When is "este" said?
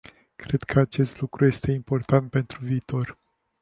1.45-1.71